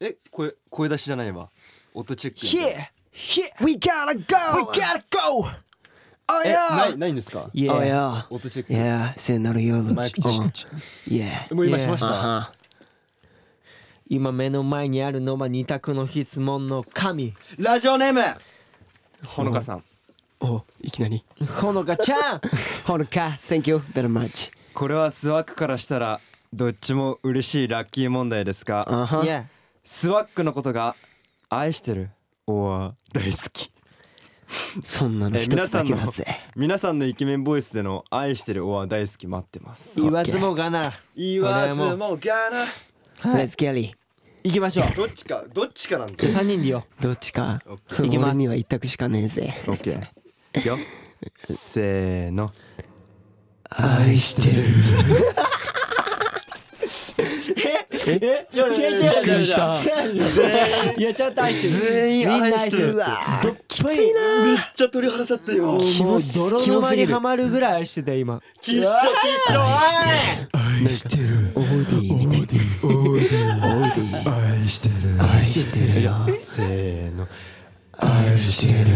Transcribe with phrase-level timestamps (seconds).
[0.00, 1.48] え声声出しじゃないわ
[1.94, 4.56] 音チェック Here Here We gotta go!
[4.56, 5.48] We gotta go
[6.30, 6.76] Oh え yeah!
[6.76, 8.26] ないないんですか？Yeah Oh yeah!
[8.30, 9.82] 音チェック Yeah, 聖なる夜。
[9.94, 11.54] マイクチェック Yeah.
[11.54, 12.14] もう今しまし Uh た
[12.52, 12.58] huh.
[14.10, 18.22] 今目の前にあるのは二択の質問の神ラジオネーム
[19.26, 19.84] ほのかさん
[20.40, 21.24] お、いきなり。
[21.60, 22.40] ほのかちゃん
[22.86, 24.52] ほのか、Thank you very much.
[24.72, 26.20] これはスワックからしたら
[26.54, 29.20] どっちも嬉しいラッキー問題ですが Uh huh.
[29.22, 29.44] Yeah
[29.90, 30.96] スワックのことが
[31.48, 32.10] 愛してる。
[32.46, 33.72] おは大好き。
[34.84, 36.26] そんなのえ一つだけだぜ。
[36.54, 39.98] 皆さんのイケメンボイスでの愛してるおは大好き待ってます。
[39.98, 40.92] 言わずもがな。
[41.16, 42.66] 言わずももがな。
[43.30, 43.46] はい。
[43.46, 43.96] Let's get it.
[44.44, 44.94] 行きましょう。
[44.94, 46.14] どっちかどっちかなんだ。
[46.18, 47.62] じゃあ三人でよどっちか。
[47.66, 48.30] オッケいきます。
[48.32, 49.54] 俺には一択しかねえぜ。
[49.68, 50.06] オッケー
[50.58, 50.76] いくよ。
[51.40, 52.52] せーの。
[53.70, 54.64] 愛してる。
[57.56, 58.48] え？
[58.52, 59.56] いやいやいやいやいや。
[60.96, 61.74] いやちゃんと愛してる。
[61.74, 62.94] しる愛しててる。
[62.94, 68.40] どっきついなめっちゃ鳥肌立った今もう泥沼にはまるぐらい愛してたよ今。
[68.60, 69.60] キッショキッショ
[70.84, 71.52] 愛してる。
[71.54, 72.26] オーディ。
[72.26, 72.64] みたいな。
[72.82, 74.62] オーディ。
[74.62, 74.94] 愛してる。
[75.20, 76.02] 愛してる。
[76.02, 76.26] よ。
[76.44, 77.26] せーの
[77.98, 78.86] 愛してる。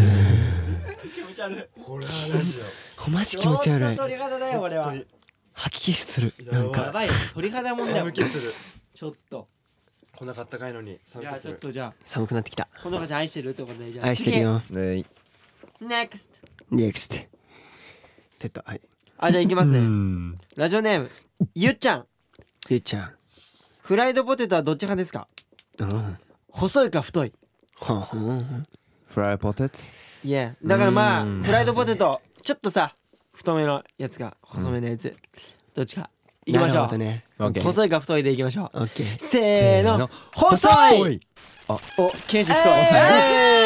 [1.13, 1.65] 気持ち悪い。
[1.81, 2.53] ホラーラジ
[3.09, 3.97] マジ気持ち悪い。
[3.97, 4.93] 鳥肌だよ俺は
[5.53, 6.33] 吐き気する。
[6.51, 6.91] なんやか。
[6.91, 8.53] ばいよ鳥肌もんだよ寒気する
[8.95, 9.47] ちょっと
[10.15, 12.67] こんなかったかいのにいや寒気するちょっとじゃ寒くなってきた。
[12.73, 14.61] あほのかちゃん愛してるってことでじゃあ愛してるよ。
[14.69, 15.03] ね
[15.79, 16.29] 次 NEXT
[16.71, 17.27] NEXT。
[18.39, 18.63] 出た。
[18.65, 18.81] はい。
[19.17, 21.11] あじゃあ行きますねんラジオネーム
[21.55, 22.05] ゆっちゃん
[22.69, 23.11] ゆうちゃん。
[23.81, 25.27] フライドポテトはどっち派ですか？
[25.79, 26.17] うん。
[26.49, 27.33] 細いか太い？
[27.79, 28.63] はんはん。
[29.07, 29.77] フライポテト？
[30.23, 32.95] いやだからまあうんフライドポテトちょっとさ
[33.33, 35.15] 太めのやつか細めのやつ。
[35.73, 36.09] どっちか。
[36.45, 36.87] 行きましょう。
[37.61, 38.81] 細いか太いで行きましょう。
[38.81, 39.19] オッケー。
[39.19, 40.09] せーの。
[40.33, 40.67] 細
[41.09, 41.19] い。
[41.69, 41.77] お
[42.27, 42.71] ケンシ太い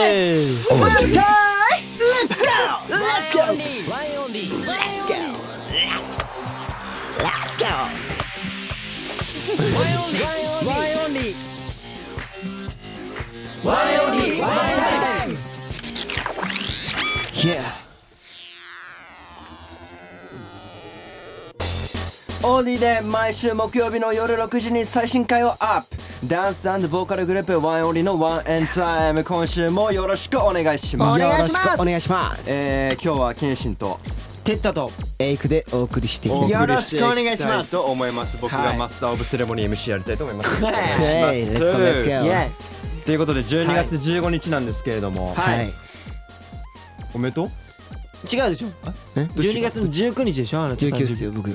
[0.06, 2.45] えーお前かい Let's go!
[2.94, 3.40] Let's go!
[3.42, 3.58] One
[4.22, 4.45] only.
[4.64, 5.16] Let's go!
[7.17, 7.66] Let's go!
[9.58, 10.22] One only.
[10.67, 11.30] One only.
[13.64, 14.39] One only.
[14.42, 15.33] One time
[17.33, 17.77] Yeah!
[22.49, 26.27] AuDee で毎週木曜日の夜6時に最新回をアップ。
[26.27, 31.21] ダンスボーカルグループ ONE N' ONLY の ONE N' TIME 今週もよろしくお願いします。
[31.21, 32.49] よろしくお願いします。
[32.49, 33.99] えー、今日はケンシンと
[34.45, 37.71] テッタとエイクでお送りしていきおたいよろしくお願いします。
[37.71, 38.37] と思います。
[38.41, 38.65] 僕はい。
[38.67, 40.49] がマスターオブセレモニー MC やりたいと思います。
[40.49, 43.03] よろしくお願いします。
[43.03, 45.58] ということで12月15日なんですけれども、はい。
[45.58, 45.73] はい。
[47.14, 47.47] おめでとう？
[47.47, 48.67] イ違うでしょ。
[49.17, 50.61] え？12月の19日でしょ？
[50.61, 51.53] あなた19ですよ、僕。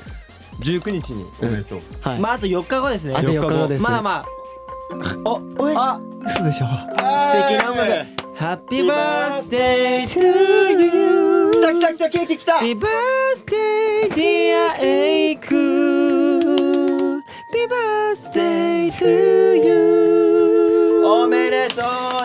[0.59, 2.19] 19日におめでとう、はい。
[2.19, 3.15] まああと4日後ですね。
[3.15, 3.83] あと4日後です。
[3.83, 4.25] まあまあ。
[5.25, 5.73] おおい。
[5.75, 5.99] あ。
[6.25, 6.65] 嘘でしょ。
[6.65, 6.73] 素
[7.49, 10.19] 敵な音楽 Happy birthday to
[10.79, 12.53] you 来た来た来たケーキ来た。
[12.53, 15.55] Happy birthday dear エイク
[17.53, 21.75] Happy birthday to you おめでと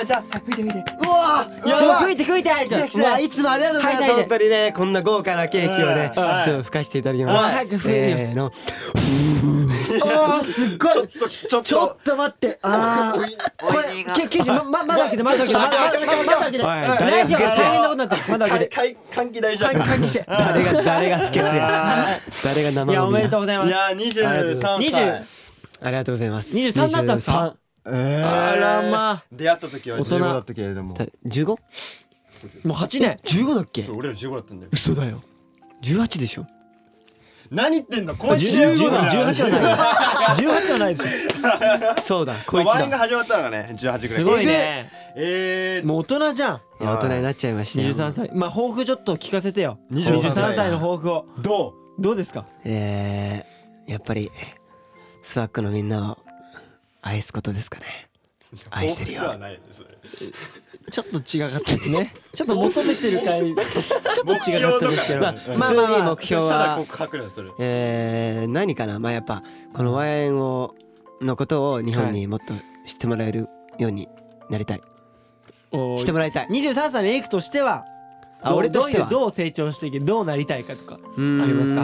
[0.02, 0.06] う。
[0.06, 0.78] じゃあ見て見て。
[0.78, 1.46] うわ
[1.78, 4.12] そう吹いて吹いてあるじゃんうわいつもありがとうございます。
[4.14, 7.78] 本当にね、こんな豪華なケーキをね、はいちょっと吹かしていただきます。
[7.78, 8.46] せーの。
[8.46, 22.20] おーすっごいちょっちょっと待ってあーこれけケイジまままだ開けてまだ開けてまだ開けてラジオが大変なことになってるまだ開けて換気大事だ換気換気して誰が誰が不潔や。
[22.44, 23.40] 誰が生いやおめでとうう。
[23.42, 25.22] ございますいや23歳20
[25.80, 26.56] ありがとうございます。
[26.56, 27.56] 23だったんですか
[27.90, 29.24] えあらまあ。
[29.32, 30.16] 出会った時は大人。
[30.18, 30.96] 15だったけれども。
[31.24, 31.52] 十五？
[32.64, 33.18] もう8年。
[33.24, 33.82] 十五だっけ？
[33.82, 33.96] そう？
[33.98, 34.70] 俺ら15だったんだよ。
[34.72, 35.22] 嘘だよ。
[35.80, 36.46] 十八でしょ？
[37.50, 39.60] 何言ってんのこいつ10 15だ18はな
[40.30, 42.34] い18はないでしょそうだ。
[42.46, 43.08] こいつ ワインがだ。
[43.08, 43.98] 始まったのがね18ぐらい。
[44.08, 44.90] すごいね。
[45.16, 46.56] えーもう大人じゃん。
[46.80, 47.94] いや大人になっちゃいましたよ。
[47.94, 48.30] 23歳。
[48.34, 49.78] まあ抱負ちょっと聞かせてよ。
[49.90, 50.70] 23 23歳。
[50.70, 51.24] の抱負を。
[51.40, 52.44] どどうですか？
[52.64, 54.30] えー、やっぱり
[55.22, 56.18] スワックのみんなを
[57.02, 57.86] 愛すことですかね。
[58.52, 59.22] う愛してるよ。
[60.90, 62.14] ちょっと違かったですね。
[62.34, 65.20] ちょっと求めてる回 ちょっと違かったですけど。
[65.20, 68.98] まあ普通に目標ただは告白だよそれえー、何かな。
[68.98, 69.42] まあやっぱ
[69.74, 70.74] このワインを
[71.20, 72.54] のことを日本にもっと
[72.86, 73.48] 知ってもらえる
[73.78, 74.08] ように
[74.50, 74.80] なりたい。
[75.70, 76.46] おーしてもらいたい。
[76.48, 77.84] 23歳のエイクとしては
[78.40, 79.08] あ俺としては。
[79.08, 81.82] どういうどう成長していけどうなりたいかとかありますか？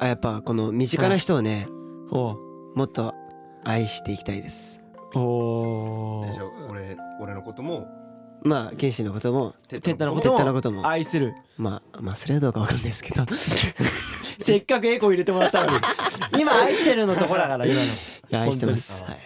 [0.00, 1.66] あやっぱこの身近な人をね、
[2.10, 2.36] お
[2.74, 3.14] もっと
[3.64, 4.80] 愛していきたいです。
[5.14, 7.86] おじゃあ俺俺のことも
[8.42, 11.34] まあ剣士のこともテテッタのこテともッタのことも愛する。
[11.56, 13.24] まあまあそれはどうかわかんないですけど。
[14.40, 15.78] せっかくエコ入れてもらったのに。
[16.40, 17.82] 今愛してるのとこだから今の。
[17.84, 17.86] い
[18.30, 19.02] や愛してます。
[19.04, 19.18] はい。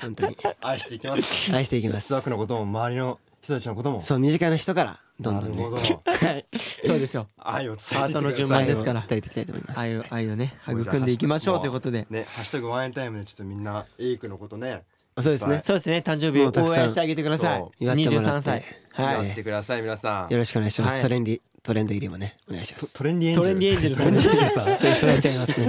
[0.00, 0.36] 本当に。
[0.60, 1.52] 愛していきます。
[1.54, 2.08] 愛していきます。
[2.08, 4.00] スワクのことも周りの人たちのことも。
[4.00, 5.62] そう身近な人からどんどんね。
[6.04, 6.46] はい。
[6.84, 7.28] そうですよ。
[7.38, 9.00] 愛を伝えていってくださいハートの順番ですから。
[9.00, 9.64] 伝えていきたいと思い。
[9.64, 12.06] ます愛を愛をね育んでいきましょうということで。
[12.10, 14.82] ねハッシュタグワンエンタイムでちょっとみんなエイクのことね。
[15.20, 15.60] そうですね。
[15.62, 16.02] そうですね。
[16.04, 17.58] 誕生日もうたくさん応援してあげてください。
[17.60, 18.64] そう祝ってもら23って。
[18.96, 19.04] 歳。
[19.06, 19.26] はい。
[19.28, 20.32] やってください皆さん。
[20.32, 21.02] よろしくお願いします、はい。
[21.02, 22.94] トレンディトレンド入りもねお願いします。
[22.94, 23.44] トレンディエンジェル。
[23.44, 24.04] トレンディエンジェルさん。
[24.04, 24.76] トレンディエンジェルさん。
[24.76, 25.66] それそれは違いますね。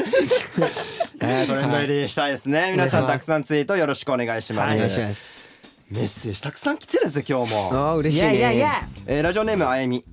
[1.22, 2.72] は いトレンド入りしたいですね。
[2.72, 4.74] 皆さんたくさんツイートよろしくお願いします。
[4.74, 5.45] お願いします
[5.92, 7.70] メッセージたくさん来てるんですよ今日も。
[7.72, 8.28] あー嬉いしいね。
[8.28, 8.88] やいやいや。
[9.06, 10.04] えーラジオネームあやみ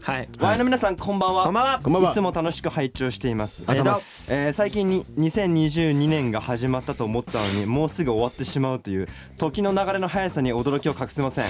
[0.00, 0.28] はい。
[0.40, 1.44] ワイの皆さんこんばんは。
[1.44, 1.80] こんばんは。
[1.82, 2.10] こんばんは。
[2.10, 3.64] いつも楽しく拝聴しています。
[3.66, 4.32] あざます。
[4.32, 11.44] えー最近に2022年が始まったと思ったのにもうすぐ終わってしまうという時の流れの速さに驚きを隠せません。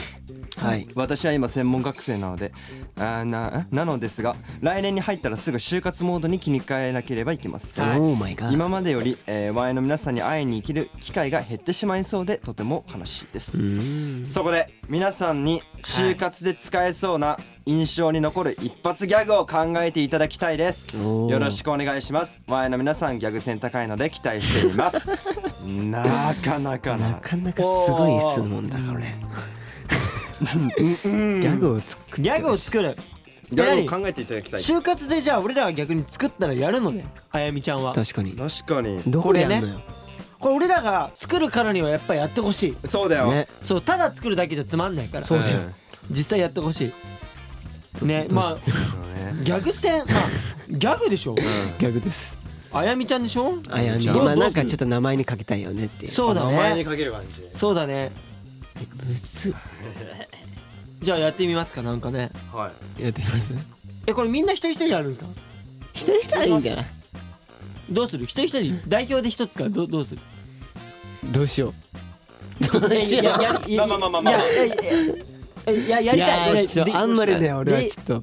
[0.57, 0.89] はい。
[0.95, 2.53] 私は今専門学生なので
[2.97, 8.37] あーななのですが来年に入ったらすぐ就活モードに切り替えなければいけません、はい。
[8.53, 14.27] 今までより、えー、ワイの皆さんに会いに生きる機会が減ってしまいそうでとても悲しいです、うーん。
[14.27, 20.87] そこで皆さんに就活で使えそうな印象に残る一発ギャグを考えていただきたいです。
[20.97, 22.41] よろしくお願いします。
[22.47, 25.07] ワイの皆さんギャグ線高いので期待しています。
[25.69, 26.03] な
[26.43, 27.11] かなかな。
[27.11, 29.05] なかなかすごい質問だこれ。
[30.81, 32.23] ギャグを作って。
[32.23, 32.97] ギャグを作る。
[33.53, 34.61] ギャグを考えていただきたい。
[34.61, 36.91] 就活でじゃあ俺らは逆に作ったらやるの？
[36.91, 37.93] ねあやみちゃんは。
[37.93, 38.33] 確かに。
[38.33, 39.03] 確かに。
[39.07, 39.81] どこでやんのよ、
[40.39, 42.77] これ俺らが作るからにはやっぱやってほしい。
[42.87, 43.47] そうだよ、ね。
[43.63, 45.27] そうただ作るだけじゃつまんないから。
[45.27, 45.75] そうだよん
[46.11, 46.93] 実際やってほしい
[48.03, 48.59] ねまあ
[49.43, 50.29] ギャグ戦まあ
[50.69, 51.35] ギャグでしょ？
[51.35, 52.37] ギャグです。
[52.71, 53.55] あやみちゃんでしょ？
[53.71, 56.11] あやみじゃあまあなんかちょっと名前にかけたいよねっていう。
[56.11, 58.13] そうだ名前にねかける感じそうだね。
[59.07, 59.55] むずっ
[61.01, 62.31] じゃあやってみますかなんかね。
[62.53, 63.03] はい。
[63.03, 63.55] やってみます？
[64.07, 65.27] えこれみんな一人一人やるんですか？
[65.95, 66.87] 一人一人いいんじゃない？
[67.91, 68.25] どうする？
[68.25, 70.21] 一人一人代表で一つかどどうする？
[71.33, 72.79] どうしよう。
[72.81, 74.35] どうえしよういややいやまあまあまあまあ
[75.71, 76.53] いやいやりたい。
[76.53, 78.23] いやちょっとあんまりね俺はでちょっ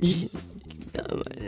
[0.00, 0.30] い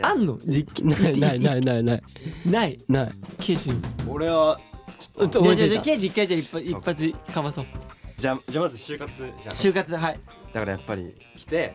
[0.03, 0.37] あんの？
[0.45, 2.03] 実 ないないないないない。
[2.45, 2.77] ない。
[2.87, 3.11] ない。
[3.39, 3.81] ケイシン。
[4.07, 4.59] 俺は
[4.99, 5.39] ちょっと。
[5.41, 5.81] 思いついた。
[5.81, 7.65] ケイシ一回じゃあ一発一発かまそう。
[8.19, 10.19] じゃあじゃあまず就活じゃん就活はい。
[10.53, 11.73] だからやっぱり来て。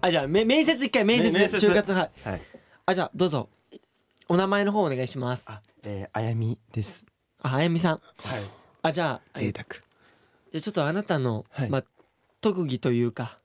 [0.00, 1.30] あじゃあめ面接一回面接。
[1.32, 1.66] め面接。
[1.66, 2.28] 就活はい。
[2.28, 2.40] はい。
[2.86, 3.48] あじゃあどうぞ。
[4.28, 5.50] お名前の方お願いします。
[5.50, 7.04] あえー、あやみです。
[7.42, 7.92] ああやみさん。
[7.94, 8.02] はい。
[8.82, 9.64] あじゃあ贅沢。
[9.66, 11.70] じゃあちょっとあなたの、はい。
[11.70, 11.84] まあ
[12.40, 13.38] 特技というか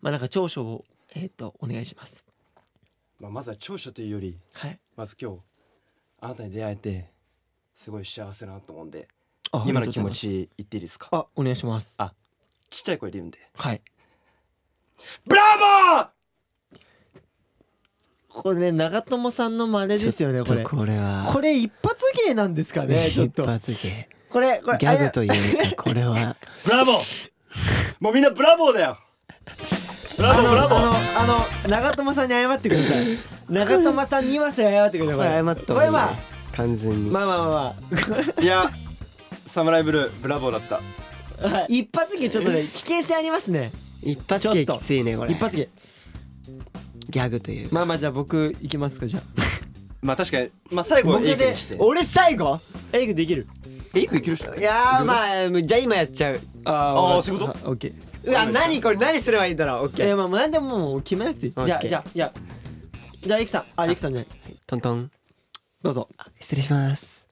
[0.00, 0.84] まあなんか長所を
[1.14, 2.26] えっ、とお願いします。
[3.20, 4.78] まあ、まずは長所というよりはい。
[4.96, 5.38] まず今日
[6.20, 7.10] あなたに出会えて
[7.74, 9.08] すごい幸せだなと思うんで
[9.52, 11.08] あ今の気持ち言っていいですか？
[11.12, 11.94] あお願いします。
[11.98, 12.12] あ
[12.70, 13.38] ちっちゃい声で言うんで。
[13.54, 13.82] はい。
[15.26, 16.08] ブラボー！
[18.28, 20.64] これね長友さんの真似ですよねこれ。
[20.64, 21.30] これは。
[21.32, 23.44] これ一発芸なんですかねちょっと。
[23.44, 24.08] 一発芸。
[24.28, 24.78] これこれ。
[24.78, 25.26] ギャグとい
[25.72, 26.36] うかこれは。
[26.64, 27.30] ブラボー
[28.04, 28.98] もうみんなブラボーだよ。
[30.18, 30.78] ブラあのボーブラボー。
[30.78, 33.18] あのあの長友さんに謝ってください。
[33.48, 35.16] 長友さんにはそれ謝ってください。
[35.16, 36.14] これ謝ったこれまあ
[36.54, 37.10] 完全に。
[37.10, 37.74] まあまあまあ。
[38.36, 38.70] まいや
[39.46, 40.80] サムライブルーブラボーだった。
[41.68, 43.72] 一発芸ちょっとね危険性ありますね。
[44.02, 45.32] 一発芸きついねこれ。
[45.32, 45.70] 一発芸。
[47.08, 49.22] ギャグというまあまあじゃあ僕行きますかじゃあ。
[50.04, 51.76] まあ確かにまあ最後はエイクにして。
[51.78, 52.60] 俺最後？
[52.92, 53.46] エイクできる
[53.94, 57.58] エイクいける人いやーまあじゃあ今やっちゃうああーそういうこと？
[57.70, 57.94] オッケー。
[58.24, 58.96] うわ何これ？
[58.96, 59.84] 何すればいいんだろう？
[59.84, 60.08] オッケー。
[60.08, 61.52] えまあ何でももう決めなくていい。
[61.52, 62.32] じゃじゃあじゃあ。
[63.26, 63.64] じゃあエイクさん。
[63.76, 64.56] あエイクさんじゃない。
[64.66, 65.10] トントン。
[65.82, 66.08] どうぞ。
[66.40, 67.26] 失礼します。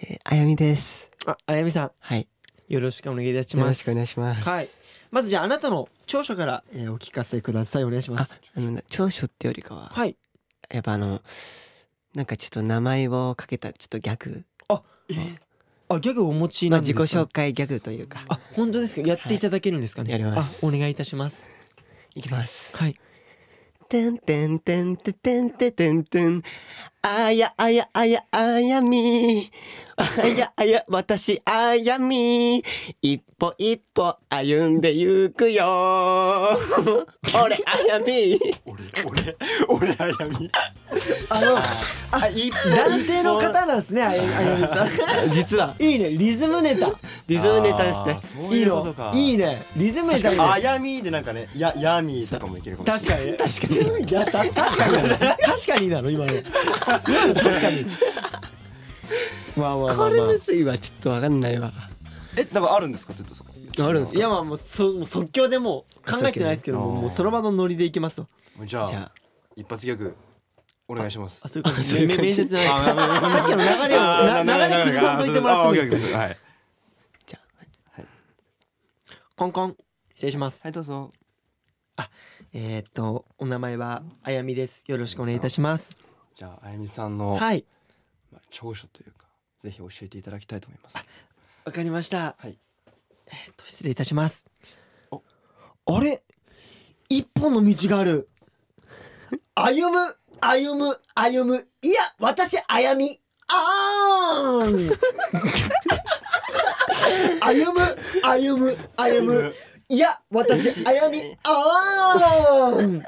[0.00, 1.10] えーあやみです。
[1.26, 2.20] ああやみさはい。
[2.20, 2.26] ん
[2.72, 3.62] よろしくお願いいたします。
[3.62, 4.42] よろしくお願いします。
[4.48, 4.68] はい。
[5.10, 7.84] まずじゃああなたの長所から、えーお聞かせください。
[7.84, 8.40] お願いしまあす。
[8.56, 10.16] あのね長所ってよりかははい。
[10.70, 11.22] やっぱあの
[12.14, 14.82] なんかちょっと名前をかけたちょっとギャグあ
[16.00, 18.24] ギャグお持ちまあ自なんですか、己紹介ギャグというか。
[18.28, 19.06] あ本当ですか？
[19.06, 20.64] やっていただけるんですかね、やります。
[20.64, 21.50] あお願いいたします。
[22.14, 22.70] いきます。
[22.76, 22.98] はい。
[23.88, 26.42] てんてんてんててんててんてん
[27.08, 29.48] あやあやあやあやみ。
[29.96, 32.62] あやあや私あやみ。
[33.00, 35.64] 一歩一歩歩んでゆくよ。
[37.32, 38.38] 俺あやみ。
[38.64, 39.36] 俺俺
[39.68, 40.50] 俺あやみ。
[41.30, 41.56] あの
[42.10, 44.88] あ一歩男性の方なんですねあやあやみさん。
[45.30, 45.76] 実は。
[45.78, 46.92] いいねリズムネタ。
[47.28, 48.20] リズムネタですね。
[48.50, 50.30] いいのいいねリズムネタ。
[50.32, 50.44] いいね。
[50.44, 53.36] あやみでなんかねややみとかもいけるかもしれない。
[53.36, 54.06] 確かに。
[54.06, 54.52] 確かに。
[54.52, 56.32] 確かに確かになの今の
[57.00, 57.86] 確かに。
[59.56, 61.72] まあまあまあ、まあ、これむずいわちょっとわかんないわ。
[62.36, 63.50] えなんかあるんですかって言ったそこ
[63.88, 64.18] あるんですか？
[64.18, 68.26] いやまあもうそもう即興でもう考えてないですけどももうその場のノリでいきますわ。
[68.64, 69.12] じゃあじゃあ。
[69.56, 70.14] 一発ギャグ
[70.88, 71.40] お願いします。
[71.44, 72.06] あそういう感じ。
[72.06, 72.56] 面接じ。
[72.56, 72.74] ゃないあ
[73.30, 76.36] さっきの流れをな流れ崩さんといてもらってもいいですかはい
[79.36, 79.76] コンコン
[80.14, 81.12] 失礼します、はいどうぞ
[82.54, 85.98] えー、っとお名前はあやみですよろしくお願いいたします
[86.36, 87.64] じゃああやみさんの、はい。
[88.30, 89.26] まあ長所というか
[89.58, 90.98] ぜひ教えていただきたいと思います。
[91.64, 92.36] わかりました。
[92.38, 92.58] はい。
[93.26, 94.44] えー、っと失礼いたします。
[95.10, 95.22] お。
[95.86, 96.22] あれ？
[97.08, 98.28] 一本の道がある。
[99.54, 101.66] 歩む歩む歩む。
[101.80, 103.18] いや私あやみ。
[103.48, 104.92] あーん。
[107.40, 109.54] 歩む歩む歩む
[109.88, 111.36] いや私あやみ。
[111.44, 112.86] あー。
[112.86, 113.02] ん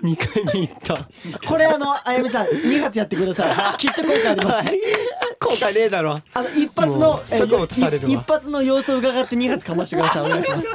[0.00, 1.08] 二回目行った。
[1.48, 3.78] これあのあやみさん2発やってください。
[3.78, 4.72] きっと効果あります。
[5.40, 6.20] 後悔ねえだろ。
[6.34, 8.12] あの一発ものう即落とされるわ。
[8.12, 10.22] い一発の様子を伺って2発かましてください。
[10.22, 10.68] お願いします。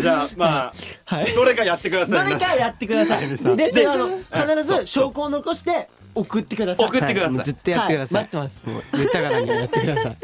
[0.00, 0.72] じゃあまあ
[1.04, 1.34] はい。
[1.34, 3.28] どれかやってくだどれかやってください。
[3.28, 5.88] でそれあの必ず証拠を残して
[6.20, 6.86] 送ってください。
[6.86, 7.22] 送ってください。
[7.26, 8.66] はもうずっとやってくださはい待ってます。
[8.66, 10.16] もう言ったからにはやってください。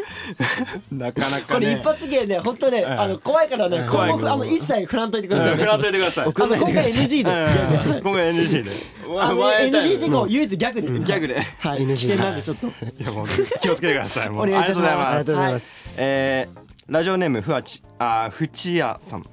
[0.94, 4.10] なかなかこれね一発芸ね本当ねあの怖いからね怖い。
[4.12, 5.56] あの一切振らんといてくださいね。
[5.56, 6.24] 振らんといてください。
[6.24, 7.30] あの今回 NG で。
[7.30, 8.70] うん今回 NG で。
[9.04, 10.88] NG 事項唯一ギャグで。
[10.88, 12.66] ギャグではい NG 危険なんでちょっと。
[12.66, 12.70] い
[13.04, 13.28] やもう
[13.62, 14.28] 気をつけてください。
[14.28, 15.08] ありがとうございます。
[15.08, 15.94] ありがとうございます。
[15.98, 19.24] えーラジオネームふわちあーふちやさん、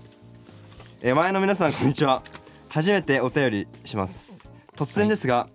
[1.02, 2.24] えー、前の皆さんこんにちは。
[2.70, 4.48] 初めてお便りします。
[4.74, 5.50] 突然ですが、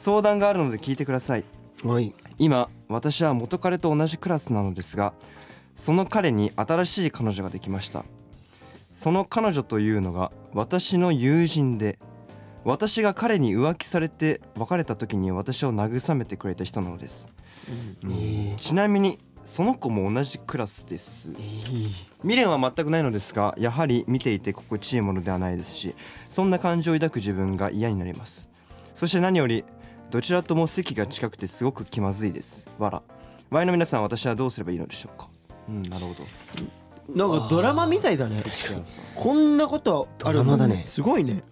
[0.00, 1.44] 相談があるので聞いてください。
[1.84, 2.14] おい。
[2.38, 5.12] 今私は元彼と同じクラスなのですが
[5.74, 8.06] その彼に新しい彼女ができました。
[8.94, 11.98] その彼女というのが私の友人で
[12.64, 17.28] 私が彼に浮気されて別れた時に私を慰めてくれた人なのです、
[18.02, 18.10] うん。
[18.10, 18.56] えー。
[18.56, 21.30] ちなみにその子も同じクラスです。
[22.22, 25.94] 未練は全くないのですがやはり見ていて心地いいものではないですし
[26.30, 28.48] そんな感情を抱く自分が嫌になります。
[28.94, 29.62] そして何より
[30.10, 32.68] どちらとも席が近くてすごく気まずいです。
[32.78, 33.02] わら
[33.48, 35.28] ワイの皆さん私はどうすればいいのでしょうか？
[35.68, 36.24] うんなるほど。
[37.14, 38.42] なんかドラマみたいだね。
[38.42, 38.82] 確かに
[39.14, 40.82] こんなことあるドラマだね。
[40.84, 41.44] すごいね。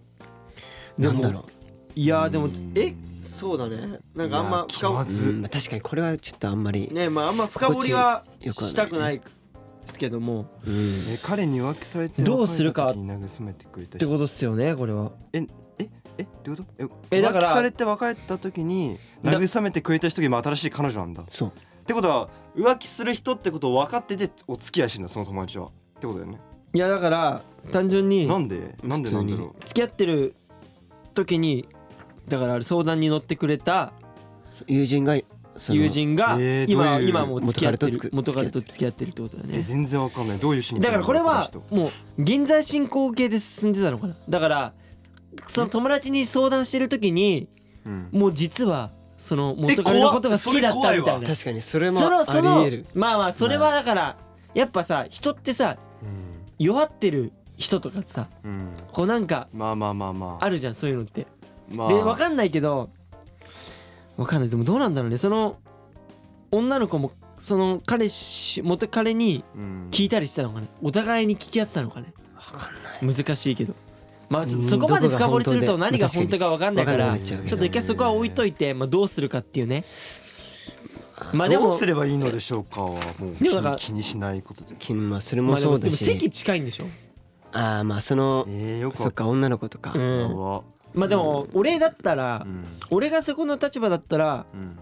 [0.97, 1.47] なんだろ
[1.95, 4.01] いやーでもうんえそうだね。
[4.17, 9.25] なんかあんま気まう、ずうんまあ、確かにこれはちょっとあんまり、ねまああんま深掘りはしたくないで
[9.87, 10.51] すけども。
[10.67, 11.05] うん。
[11.09, 15.13] え彼に浮気されてどうするかってことっすよねこれは。
[15.33, 15.47] え
[15.79, 15.89] え
[16.19, 16.91] えどういうこと？
[17.11, 21.23] ええだから浮気されて別れた時にだ慰めてくれた人が今新しい彼女なんだ。
[21.23, 21.53] っそう。
[21.87, 25.67] てことは浮気する人ってことを分かっててお付き合いしてんだその友達は。
[25.67, 25.71] っ
[26.01, 26.39] てことだよね。
[26.75, 28.75] いやだから単純になんで？
[28.85, 30.35] なんでなんだろ付き合ってる
[31.15, 31.67] 時に
[32.29, 33.93] だから相談に乗ってくれた
[34.67, 35.17] 友人が
[35.57, 39.11] その友人がえー今どういう今もう付き合ってる元元彼と彼と付き合ってる。
[39.11, 39.57] ってことだよね。
[39.57, 40.39] うえ全然わかんない。
[40.39, 41.87] どういう心境だからこれはも
[42.19, 44.15] う現在進行形で進んでたのかな。
[44.29, 44.75] だから
[45.47, 47.49] その友達に相談してる時に
[47.85, 48.09] うん。
[48.13, 51.27] もう実はその元彼のことが好きだったみたいな。
[51.27, 52.87] 確かにそれもありその得る。
[52.95, 54.17] まあまあそれはだから
[54.55, 55.77] やっぱさ人ってさ
[56.59, 58.69] 弱ってる人とかさうんうん。
[58.93, 60.45] こうなんかまあまあまあまあ。
[60.45, 61.27] あるじゃんそういうのって。
[61.71, 61.89] まあ。
[61.89, 62.91] で分かんないけど
[64.17, 64.51] 分かんない。
[64.51, 65.19] でもどうなんだろうね。
[65.19, 65.59] その
[66.51, 69.89] 女の子もその彼氏元彼にうん。
[69.91, 70.69] 聞いたりしたのかね。
[70.83, 72.13] お互いに聞き合ってたのかね。
[72.53, 73.17] 分かんない。
[73.17, 73.75] 難しいけど
[74.29, 79.85] まあちょっとうんそこまで深掘りすると何が本当か分かんないからちょっと一回そこは置いといてまあどうするかっていうね。
[81.33, 82.83] まあでもどうすればいいのでしょうか。
[82.83, 84.77] はもうでもなんか気気にしないことで。
[84.77, 86.85] きまあそれまあでもでももそうだし、席近いんでしょ？
[87.53, 90.63] ああまあそのえーよくそっか女の子とか、うわんわ
[90.95, 92.65] まあでも俺だったらうん。
[92.91, 94.79] 俺がそこの立場だったらうん。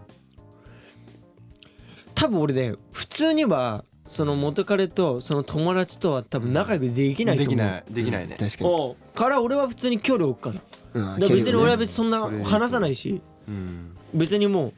[2.14, 7.56] 多分俺ね普通にはその元彼とその友達とは多分仲良くできないと思う。
[7.56, 8.36] できないできないね。
[8.38, 10.58] 確かに、おうから俺は普通に距離を置くか
[10.94, 11.00] ら。
[11.00, 13.20] うん、だから別に俺は別にそんな話さないし。
[13.48, 13.96] うん。
[14.14, 14.72] 別にもう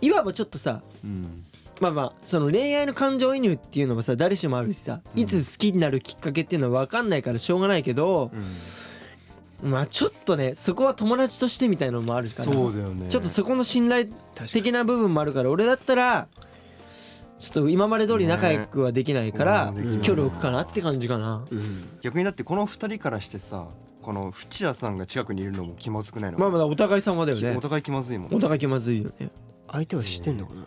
[0.00, 1.44] いわばちょっとさうん。
[1.80, 5.20] まあまあその恋愛の感情移入っていうのはさ誰しもあるしさうん。
[5.20, 8.30] いつ好きになるきっかけっていうのは分かんないからしょうがないけど
[9.62, 9.70] うん。
[9.70, 12.44] まあちょっとねそこは友達としてみたいなのもあるから。
[12.44, 13.06] そうだよね。
[13.10, 14.06] ちょっとそこの信頼
[14.52, 16.28] 的な部分もあるから俺だったら
[17.38, 21.46] ちょっと今まで通り仲良くはできないから距離を置くかなって感じかな。
[21.50, 21.88] うん。
[22.00, 23.66] 逆にだってこの二人からしてさ
[24.02, 27.54] この淵谷さんが近くにいるのも気まずくないのまあまあお互い様だよね。
[27.56, 28.34] お互い気まずいもん。
[28.34, 29.30] お互い気まずいよね。
[29.70, 30.64] 相手は知ってんのかな？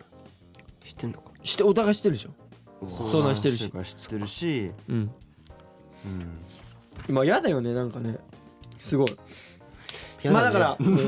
[0.84, 1.30] 知ってんのか？
[1.44, 2.30] してお互い知ってるでしょ。
[2.88, 3.70] 相談してるし。
[3.70, 4.70] 知ってるし。
[4.88, 4.96] うん。
[4.96, 5.10] うん。
[7.08, 8.16] 今嫌だよねなんかね。
[8.78, 9.16] すごい。
[10.22, 10.98] やまあだから、う ん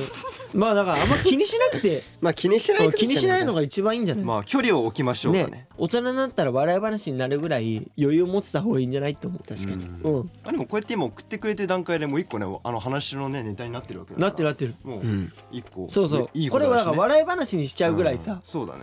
[0.54, 5.46] まあだからあんま気にしなくて まあ気にしない気にしないのがが一番いいんじゃない、まあ距離を置きましょうかね。
[5.46, 9.48] ね大人になったら笑い話になるぐらい余裕を持ってた方がいいんじゃないって思う。
[9.48, 10.14] 確かに、うん。
[10.18, 14.74] うんあでもこうやって今送ってくれてる段階でもう一個ねあの話のねネタになってるわけだなってるなってる。
[14.82, 15.32] もううん。
[15.50, 15.88] 一個。
[15.90, 16.30] そうそう。
[16.34, 18.34] いいこれはだから笑い話にしちゃうぐらいさ。
[18.34, 18.40] ん。
[18.44, 18.82] そうだね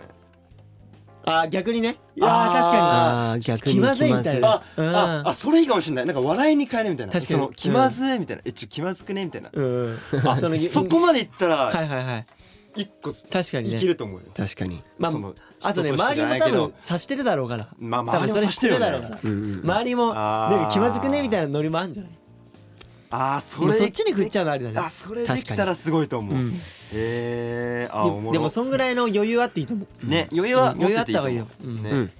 [1.24, 1.96] あー逆にね。
[2.16, 4.48] いやー確かあー逆に気まずいみたいな。
[4.48, 6.06] あああそれいいかもしれない。
[6.06, 7.12] なんか笑いに変えるみたいな。
[7.12, 7.40] 確かに。
[7.40, 8.42] その気まずいみたいな。
[8.44, 9.50] えちょ気まずくねみたいな。
[9.50, 9.98] にうん。
[10.26, 12.26] あそのそこまでいったはいらはいはい。
[12.74, 13.76] 一個確かにね。
[13.76, 14.26] いけると思うよ。
[14.34, 14.82] 確かに。
[14.98, 16.68] まあそのあとね人して周りも多じゃないけど。
[16.68, 17.68] 分察してるだろうから。
[17.78, 19.18] まあ多分周りも察してるだろうから。
[19.22, 20.56] うんうん周りもあー。
[20.56, 22.12] なんか気まずくねみたいなノリもあるんじゃない？
[23.12, 24.78] あーそれそっちに振っちゃうのありだね。
[24.80, 26.34] あそれできたらすごいと思う。
[26.34, 26.52] うん。
[26.94, 28.32] えーあおもろ。
[28.32, 30.06] ででもそんぐらいの余裕あっていいと思う。
[30.06, 31.62] ね余裕はうん持ってていいと余裕思うあった方がいいよ。
[31.62, 31.82] うん。
[31.82, 31.90] ね。
[31.90, 32.12] うん。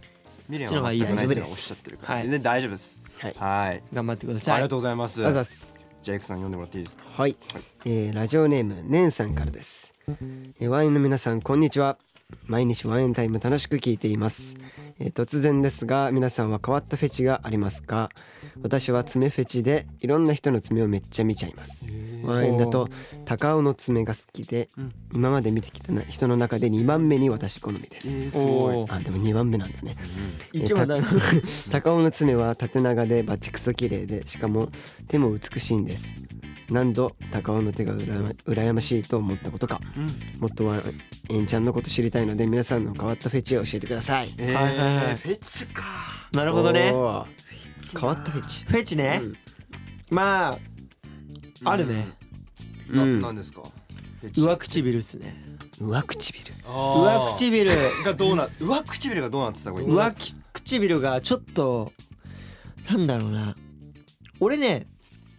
[0.49, 1.01] ミレンそっちの方がいい。
[1.01, 1.51] よは全くないと大丈夫です。
[1.51, 2.15] おっしゃってるから。
[2.15, 2.23] はい。
[2.23, 2.99] 全然大丈夫です。
[3.19, 3.35] はい。
[3.39, 3.83] はい。
[3.93, 4.55] 頑張ってください。
[4.55, 5.27] ありがとうございます。
[5.27, 5.79] あざっす。
[6.03, 7.05] じゃあエクさん読んでもらっていいですか？
[7.17, 7.37] はい、
[7.85, 11.97] えーラジオネームねんさんからです、えーワインの皆さんこんにちは。
[12.47, 14.57] 毎日ワインタイム楽しく聞いています、
[15.05, 18.09] えー突然ですが皆さんは変わったフェチがありますか？
[18.63, 21.87] 私は爪フェチでいろんな人の爪をめっちゃ見ちゃいます。
[22.25, 22.89] ワインだと
[23.25, 24.93] 高尾の爪が好きで、うん。
[25.13, 28.87] 今まで見てきた人の中で2番目に私好みです、えーすごい。
[28.89, 29.97] あでも2番目なんだね。
[30.53, 31.07] 一番だな
[31.73, 34.69] 高尾の爪は縦長でバチクソ綺麗でしかも
[35.09, 36.15] 手も美しいんです
[36.71, 40.41] 何度高尾の手がうらやま羨ましいと思ったことかうん。
[40.41, 40.83] もっとは
[41.29, 44.33] えんちゃんのこと知りたいので皆さんの変わったフェチを教えてください。
[44.39, 44.97] えーはいはい。
[45.07, 45.85] はいフェチか。
[46.35, 46.87] なるほどね。
[46.91, 47.27] 変わ
[48.13, 48.65] ったフェチ。
[48.65, 49.21] フェチね。
[50.11, 50.57] ま
[51.65, 52.09] ああるね。
[52.93, 53.21] ん。
[53.21, 53.63] なんですか？
[54.37, 55.43] 上唇っすね。
[55.81, 57.71] 上唇上唇
[58.05, 60.13] がどうな上唇がどうなってた上
[60.53, 61.93] 唇がちょっと
[62.89, 63.57] なんだろうな
[64.39, 64.87] 俺ね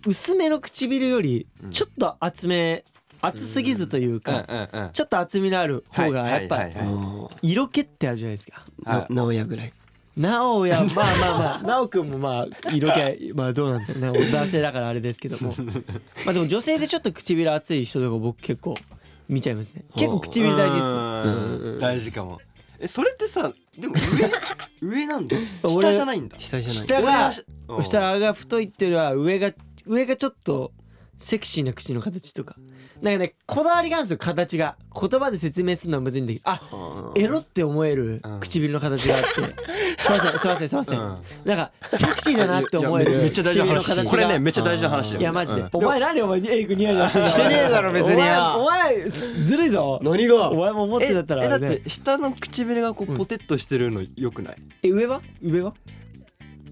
[0.06, 1.72] 薄めの唇よりうん。
[1.72, 2.84] ちょっと厚め
[3.22, 6.88] 厚すぎずといううんかうんうんちょっと厚みのある方がやっぱはいはいはい。
[6.88, 8.66] おー色気ってあるじゃないですか。
[8.84, 9.74] な直哉ぐらい。
[10.18, 15.56] なおやまあまあまあなおくんもまあ色気 まあどうなんだろうな男性だからあれですけども。
[16.26, 18.76] まあでも女性でちょっと唇厚い人とか僕結構
[19.30, 19.86] 見ちゃいますね。
[19.96, 21.80] 結構唇大事です。
[21.80, 22.40] 大事かも。
[22.80, 23.96] えそれってさでも
[24.82, 25.38] 上 上なんだ。
[25.64, 26.36] 俺下じゃないんだ。
[26.40, 27.84] 下じゃない。
[27.84, 29.54] 下が太いっていうよりは上が
[29.86, 30.72] 上がちょっと
[31.20, 32.56] セクシーな口の形とか。
[33.02, 34.78] なんかねこだわりがあるんですよ形が。
[35.00, 36.50] 言葉で説明するのはむずいんだけど。
[36.50, 37.12] ああ。
[37.16, 38.40] エロって思えるうん。
[38.40, 39.28] 唇の形があって。
[40.04, 41.00] すいませんすいませんすいません。
[41.00, 41.18] うん。
[41.46, 43.96] なんかセクシーだなって思えるいやめめっちゃ大事な唇の形が。
[43.96, 44.10] 話。
[44.10, 45.22] これねめっちゃ大事な話だよ。
[45.22, 45.70] いやマジで、うん。
[45.74, 48.14] お前何お前エイクニヤニヤしてねえだろ別に。
[48.14, 50.00] お前お前ずるいぞ。
[50.02, 50.50] 何が？
[50.50, 53.18] お前も思ってだったらえだって下の唇がこううん。
[53.18, 54.56] ポテッとしてるのよくない？
[54.84, 55.22] え上は？
[55.42, 55.74] 上は？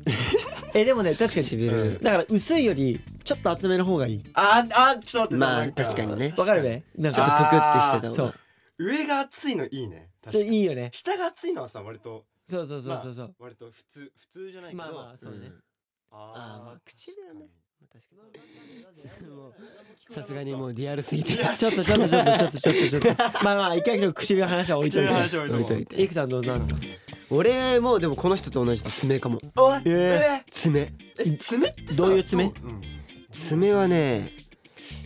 [0.73, 1.45] えでもね確かに。
[1.45, 4.23] 唇だから薄いよりちょっと厚めの方がいい。
[4.33, 6.33] ああちょっと待ってまあなん確かにね。
[6.37, 6.83] わかるべ？
[6.97, 7.21] なんか。
[7.21, 8.33] ちょっとぷくってしてた方がそう。
[8.79, 10.09] 上が厚いのいいね。
[10.27, 10.89] それいいよね。
[10.93, 12.25] 下が厚いのはさ割と。
[12.49, 13.35] そうそうそうそうそう。
[13.39, 14.83] 割と普通普通じゃないけど。
[14.83, 15.51] まあまあそうね。
[16.11, 17.47] あーまあ唇ね。
[17.91, 18.15] 確か
[19.23, 19.29] に。
[19.29, 19.53] もう
[20.13, 21.35] さすがにもうリアルすぎて。
[21.35, 23.23] ちょっとちょっとちょっとちょっとちょっとちょっと。
[23.43, 25.07] まあまあ一回ちょっと唇の話は置いといて。
[25.07, 26.75] 唇の話は置いといといてエイクさんどうなんですか？
[27.31, 29.39] 俺もでもこの人と同じで爪かも。
[29.55, 30.93] おいえ爪。
[31.17, 32.43] え爪ってさどういう爪？
[32.43, 32.47] う？
[32.49, 32.53] ん。
[33.31, 34.31] 爪はね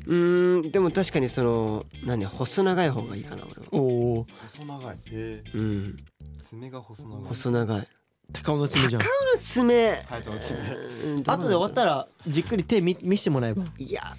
[0.08, 3.68] うーんでも確かにその何細長い方がいいかな俺は。
[3.72, 4.96] おお細長い。
[4.96, 5.98] へえうん。
[6.40, 7.24] 爪が細長い。
[7.28, 7.88] 細長い。
[8.34, 9.02] 高尾の爪じゃん。
[9.40, 9.90] 爪。
[9.90, 11.24] はいど爪？
[11.24, 13.66] で終わったららじっくり手見見してもらえば。
[13.78, 14.16] いや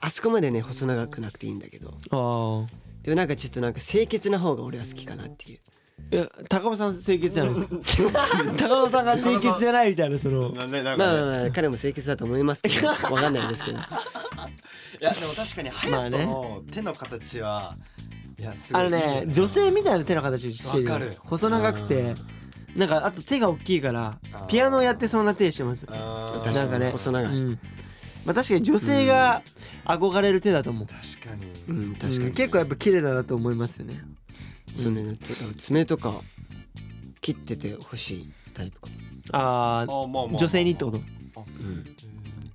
[0.00, 1.88] あそこまでね細長くなくていいんだけど。
[2.12, 5.58] ああでもなんかちょっとなんか清潔な方が俺は好きかなっていう
[6.10, 7.66] え高尾さん清潔じゃないです
[8.10, 8.20] か。
[8.58, 10.50] 高尾さんが清潔じゃないみたいなその。
[10.50, 13.78] なんでなんまあまあかねまあ彼も清潔だと思いますけどわかんないですけど。
[13.78, 13.82] い
[15.00, 16.18] やでも確かにまあ隼ね。
[16.24, 17.74] 人の手の形は
[18.38, 20.92] いやすごいあのね女性みたいな手の形してるよ。
[20.92, 21.16] わかる。
[21.20, 22.14] 細長くて。
[22.76, 24.46] なんかあと手が大きいからあー。
[24.46, 26.42] ピアノやってそうな手してますあー。
[26.42, 26.70] 確かになん。
[26.70, 27.36] かね細長い。
[27.36, 27.58] うん
[28.24, 29.42] まあ確かに女性が
[29.84, 30.86] 憧れる手だと思う。
[30.86, 31.46] 確かに。
[31.68, 34.00] うん確かに、うん結構やっぱ綺麗だなと思いますよね
[34.76, 36.20] そうねてか爪とか
[37.20, 38.94] 切っててほしいタイプかも
[39.32, 40.98] ああまあまあまああ女性にってこと？
[40.98, 41.84] うん。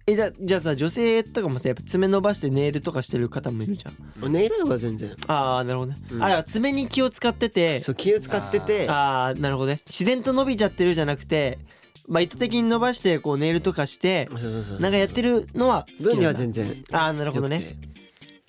[0.09, 4.31] えじゃじゃあさ女性とかもさやっぱ爪伸ばしてネイルとかしてる方もいるじゃん。
[4.31, 5.15] ネイルとか全然。
[5.27, 6.23] ああなるほどね、うん。
[6.23, 7.79] あ爪に気を使ってて。
[7.81, 8.89] そう気を使ってて。
[8.89, 9.81] ああなるほどね。
[9.85, 11.59] 自然と伸びちゃってるじゃなくて
[12.07, 16.53] まあ意図的に伸ばしてこうネイルとかしてそうそうそうなんかやってるのは好分にはきなんだ。
[16.53, 17.75] 全然ああなるほどね。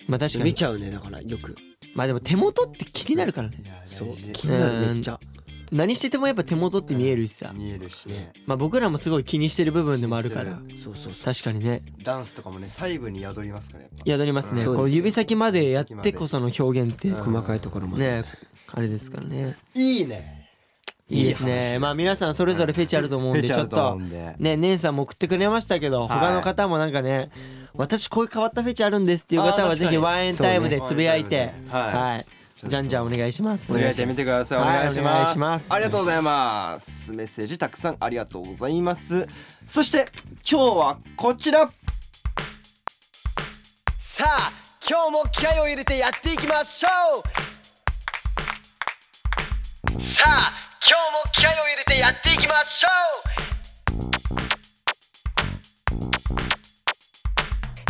[0.07, 0.45] まあ確かに。
[0.45, 1.57] 見ちゃうねだからよく
[1.99, 3.57] まあでも手元って気になるからね。
[3.85, 4.07] そう。
[4.31, 5.19] 気になるめっちゃ。
[5.69, 7.51] 何しててもやっぱ手元って見えるしさ。
[7.53, 8.31] 見えるしね。
[8.45, 10.61] まあ僕らもすごい気にしてる部分でもあるから。
[10.77, 11.33] そうそうそう。
[11.33, 11.81] 確かにね。
[12.01, 14.05] ダンスとかもね細部に宿りますからやっぱ。
[14.05, 14.55] 宿りますね。
[14.55, 14.65] そうです。
[14.67, 17.09] よこう指先までやってこその表現って。
[17.09, 17.21] うん。
[17.21, 18.21] 細かいところまで。
[18.21, 18.23] ね
[18.71, 19.57] あれですからね。
[19.75, 20.38] いいね
[21.09, 21.79] いいですね。
[21.79, 26.19] まあ皆さんそれぞれフェチあると思うんでちょっとね姉さんも送ってくれましたけどはい。
[26.19, 27.29] 他の方もなんかね
[27.73, 32.25] 私こういう変わったフェチあるんですっていう方はぜひワンエンタイムでつぶやいてははい。
[32.61, 33.67] じゃんじゃんお願いします。
[33.67, 34.59] つぶやいてみてください。
[34.59, 34.79] おはい。
[34.83, 35.73] 願いしお願ますいします。
[35.73, 37.11] ありがとうございます。
[37.13, 39.25] メッセージたくさんありがとうございます。
[39.65, 40.07] そして
[40.49, 41.71] 今日はこちら。
[43.97, 44.51] さあ
[44.87, 46.89] 今日も気合を入れてやっていきましょ
[49.97, 50.01] う。
[50.01, 52.91] さあ今日も気合を入れてやっていきましょう。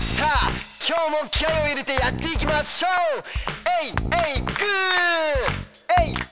[0.01, 0.51] さあ
[0.85, 3.23] 今日も気合を入れてやっていきましょう。
[3.83, 3.91] えい
[4.35, 4.57] えいグー。
[6.03, 6.28] えい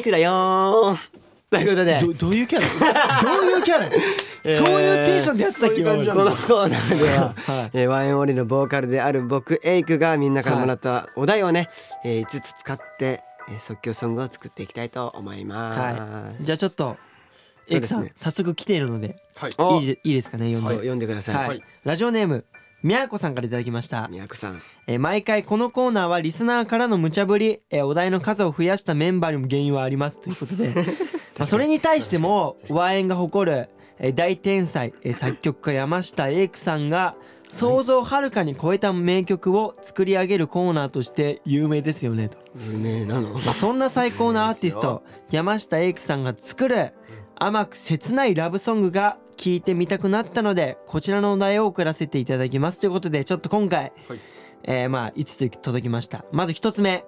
[0.00, 0.98] エイクだよー。
[1.50, 2.00] ということで。
[2.00, 3.22] どどういうキャラ？
[3.22, 3.84] どういうキャラ、
[4.56, 7.70] そういうテンションでやってたっけ今までこのコーナーでは、はい。
[7.74, 11.68] えー ONE N' ONLY のボーカルである僕エイクがみんなからもらったお題をね、
[12.04, 15.80] えー5つ使って、えー即興ソングを作っていきたいと思います。
[15.80, 16.44] はい。
[16.44, 16.96] じゃあちょっと
[17.68, 19.52] エイクさん、そうですね早速来ているのではい。
[19.58, 20.76] おいいでいいですかね読んで。
[20.76, 21.48] 読んでください。
[21.48, 22.44] はい、ラジオネーム
[22.82, 24.62] みやこさんからいただきました、宮古さん。
[24.86, 30.68] えー毎回このコーナーはリスナーからの無茶ぶり、えーお題の数を増やしたメンバーにも原因はありますということで
[31.38, 37.16] まあそれに対してもワインが誇る、えー大天才、えー作曲家山下英久さんが
[37.50, 43.34] 想像をはるかに超えた名曲を作り上げるコーナーとして有名ですよねと、有名なの。
[43.40, 46.94] まあ、そんな最高なアーティスト 山下英久さんが作る
[47.36, 52.78] 甘く切ないラブソングが聴いてみたくなったのでこちらのお題を送らせていただきます。
[52.78, 54.20] ということでちょっと今回、はい。
[54.64, 56.26] えーまあ5つ届きました。
[56.30, 57.06] まず1つ目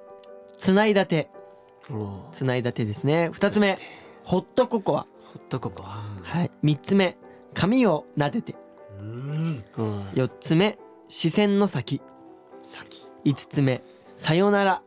[0.56, 1.28] つないだて。
[2.32, 3.28] つないだてですね。
[3.34, 3.76] 2つ目
[4.24, 5.06] ホットココア。
[5.34, 6.02] ットココア。
[6.22, 6.50] はい。
[6.64, 7.18] 3つ目
[7.52, 8.56] 髪を撫でて。
[8.98, 9.64] うん。
[9.76, 10.08] うん。
[10.12, 12.00] 4つ目視線の先。
[12.62, 13.06] 先。
[13.26, 13.82] 5つ目
[14.16, 14.82] さよなら。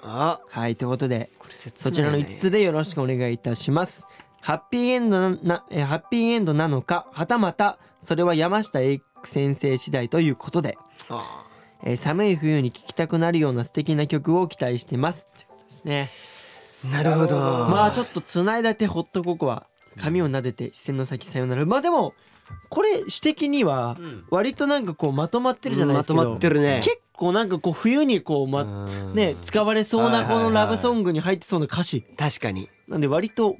[0.00, 1.30] あ、はいということで
[1.82, 4.06] こちらの5つでよろしくお願いいたします。
[4.40, 11.44] ハッピーエンドななえーハッピーエンドなのかはたまたそれは山下英久先生次第ということで、あ
[11.82, 16.10] えー寒い冬に聴きたくなるような素敵な曲を期待してますということですね。
[16.84, 17.34] ーなるほど。
[17.36, 22.14] まあちょっとつないだてホットココア髪を撫でて視線の先さよならまあでも
[22.68, 26.80] これ詩的にはうん割となんかこうまとまってるじゃないですか、まとまってるね。
[26.84, 32.68] 結構なんかこう冬にこう、まね、使われそうなこのラブソングに入ってそうな歌詞確かに。
[32.86, 33.56] なんで割と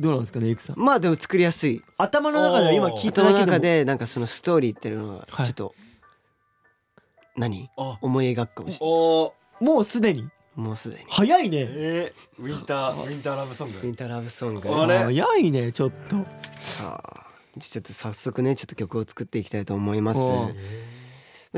[0.00, 0.78] どうなんですかねエイクさん。
[0.78, 1.82] まあでも作りやすい。
[1.98, 3.52] 頭の中では今聞いた頭のだけでも。
[3.52, 5.74] 中でなんかそのストーリーっていうのがはいちょっと、
[7.36, 7.68] 何？
[7.76, 7.98] あ。
[8.00, 10.22] 思い描くかもしれおもうすでに？
[10.22, 10.32] ない。
[10.56, 11.04] もうすでに。
[11.10, 11.58] 早いね。
[11.68, 14.74] えー、ウィンターウィンターラブソンウィグンターラブソング。
[14.74, 14.98] あれ？
[14.98, 16.16] 早いねちょっと。
[16.16, 16.24] は
[16.82, 17.26] あ。
[17.58, 20.20] ちょっと早速ねちょっと曲を作っていきたいと思います。
[20.20, 20.48] おうまあ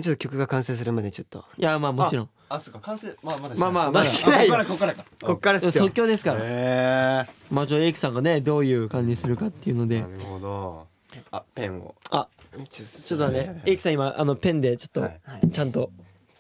[0.01, 1.45] ちょっと曲が完成するまでちょっと。
[1.59, 2.29] いやまあもちろん。
[2.49, 4.49] あそうか完成まあまだまあまあまだしてない。
[4.49, 5.73] よここからここからこっからっすよ。
[5.73, 5.93] 即。
[5.93, 6.41] 興ですから。
[6.43, 9.97] へまあちょエイクさんがねどういう感じにするかっていうので。
[9.97, 10.87] えなるほど。
[11.31, 11.95] あペンを。
[12.11, 12.27] あ
[12.71, 15.51] ちょっちょっとねエイクさん今あのペンでちょっとはい。
[15.51, 15.91] ちゃんと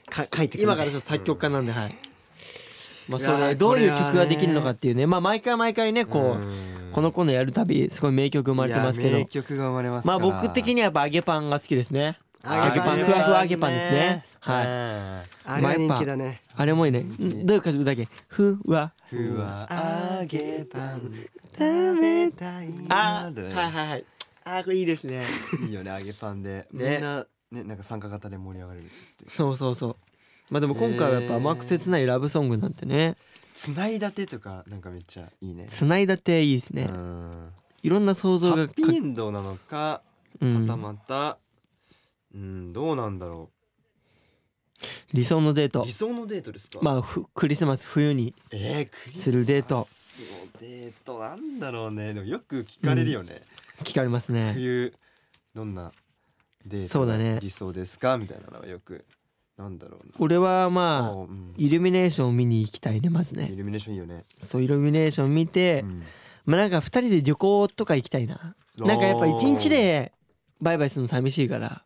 [0.06, 0.62] か書いてくる。
[0.62, 1.96] 今からちょっと作曲家なんではい。
[3.08, 5.06] まあそれどういう曲ができるのかっていうね。
[5.06, 10.38] まあ毎回毎回ねこうこのコーナーやるたびすごい名曲生まれてますけいや名ど曲が生まれますまから。
[10.38, 13.04] あ僕的にはやっぱ揚げパンが好きですね揚げパンね。
[13.04, 14.24] ふわふわ揚げパンですね。
[14.40, 14.64] はい。
[14.64, 16.40] いあれは人気だね。
[16.56, 17.00] あれもいいね。
[17.00, 18.08] んどういう感じだっけ。
[18.28, 18.92] ふわ。
[19.08, 19.68] ふわ。
[20.20, 21.12] 揚げパン
[21.56, 22.68] 食べたい。
[22.88, 24.04] あはいはいはい。
[24.44, 25.24] あーこれいいですね。
[25.66, 26.66] いいよね揚げパンで。
[26.72, 28.86] みねんなねなんか参加型で盛り上がれる
[29.28, 29.96] そうそうそう。
[30.50, 33.16] まあでも今回はやっぱ甘く切ないラブソングなんてね。
[33.54, 35.66] つないだてとかなんかめっちゃいいね。
[35.68, 36.84] つないだていいですね。
[36.84, 37.48] うん。
[37.82, 40.02] いろんな想像がハッピーエンドなのか
[40.40, 40.62] うん。
[40.62, 41.38] はたまた
[42.34, 43.50] うんどうなんだろ
[45.12, 45.82] 理想のデート。
[45.82, 46.78] う理想のデートですか？
[46.82, 49.86] まあふクリスマス冬にえー、クリスマスするデートの
[50.60, 52.14] デートなんだろうね。
[52.14, 53.42] でもよく聞かれるよね、
[53.84, 54.52] 聞かれますね。
[54.54, 54.92] 冬
[55.54, 55.92] どんな
[56.66, 57.34] デートそうだね。
[57.34, 58.16] が理想ですか？
[58.18, 59.04] みたいなのはよく
[59.56, 60.14] なんだろうな。
[60.18, 61.54] 俺はあまあうん。
[61.56, 63.48] イルミネーションを見に行きたいねまずね。
[63.52, 66.02] イルミネーションいいよね、そうイルミネーション見てうん。
[66.46, 68.56] まあなんか2人で旅行とか行きたいな。
[68.78, 70.12] なんかやっぱ一日で
[70.60, 71.84] バイバイするの寂しいから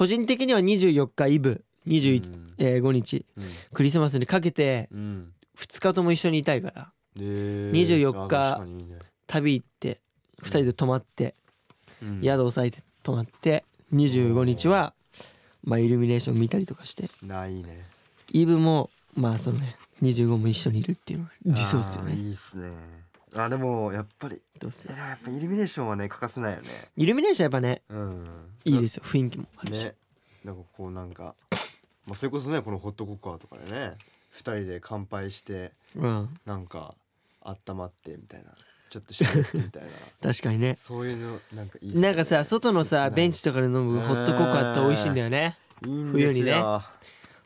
[0.00, 2.54] 個人的には24日イブ21、うん。
[2.56, 3.44] えー5日うん。
[3.74, 5.34] クリスマスにかけてうん。
[5.58, 6.90] 2日とも一緒にいたいから。
[7.16, 7.70] でー。
[7.72, 8.98] 24日ね。
[9.26, 9.98] 旅行って
[10.40, 11.34] 2人で泊まって
[12.02, 12.22] うん。
[12.22, 14.94] 宿押さえて泊まって25日は
[15.64, 17.10] まあイルミネーション見たりとかして。
[17.22, 17.84] ないいね。
[18.32, 22.14] イブもまあそのね25も一緒にいるっていうのが理想ですよね。
[22.14, 22.70] いいっすね
[23.36, 26.68] あでもやっぱりどうっすえでもやっぱイルミネーションはね欠かせないよね。
[26.96, 28.24] イルミネーションやっぱねうん。
[28.64, 29.46] いいですよ雰囲気も。
[29.56, 29.94] あるし、ね。
[30.44, 31.34] なんかこうなんか
[32.06, 33.96] まあ、それこそねこのホットココアとかでね
[34.34, 36.38] 2人で乾杯してうん。
[36.44, 36.94] なんか
[37.42, 38.50] 温まってみたいな
[38.90, 39.88] ちょっとしゃべってみたいな。
[40.20, 40.76] 確かにね。
[40.76, 42.02] そういうのなんかいいっすね。
[42.02, 45.56] なんかさ外のさベンチとかで飲むホットココアって美味しいんだよね。
[45.86, 46.32] いいんですよ。
[46.32, 46.62] 冬にね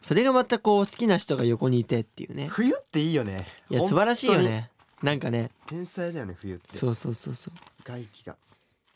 [0.00, 2.48] それがまたこう好きな人が横にいてっていうね。
[2.48, 3.46] 冬っていいよね。
[3.70, 4.70] いや素晴らしいよね
[5.04, 5.50] なんかね。
[5.66, 6.74] 天才だよね冬って。
[6.74, 7.54] そうそうそうそう。
[7.84, 8.36] 外気が。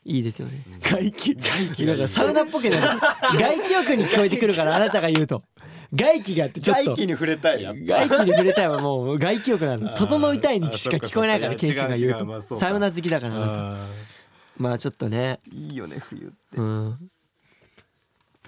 [0.07, 0.55] いいですよね。
[0.73, 0.81] うん。
[0.81, 1.35] 外気。
[1.35, 3.01] 外気なんかサウナっぽくなる
[3.38, 5.42] 外気浴に聞こえてくるからあなたが言うと。
[5.94, 6.85] 外気がってちょっと。
[6.85, 9.18] 外気に触れたい外気に触れたいはもう。
[9.18, 9.94] 外気浴なの。
[9.99, 12.25] 整いたいにしか聞こえないからあケンシが言う違う違う。
[12.25, 13.77] まあサウナ好きだから
[14.57, 15.40] まあちょっとね。
[15.53, 16.35] ーいいよね冬って。
[16.57, 17.11] うん